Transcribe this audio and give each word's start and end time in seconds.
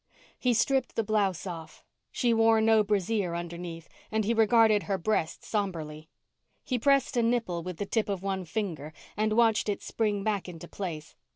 He 0.39 0.55
stripped 0.55 0.95
the 0.95 1.03
blouse 1.03 1.45
off. 1.45 1.83
She 2.11 2.33
wore 2.33 2.59
no 2.59 2.83
brassiere 2.83 3.35
underneath, 3.35 3.87
and 4.11 4.25
he 4.25 4.33
regarded 4.33 4.81
her 4.81 4.97
breasts 4.97 5.47
somberly. 5.47 6.09
He 6.63 6.79
pressed 6.79 7.15
a 7.17 7.21
nipple 7.21 7.61
with 7.61 7.77
the 7.77 7.85
tip 7.85 8.09
of 8.09 8.23
one 8.23 8.43
finger 8.45 8.93
and 9.15 9.33
watched 9.33 9.69
it 9.69 9.83
spring 9.83 10.23
back 10.23 10.49
into 10.49 10.67
place. 10.67 11.15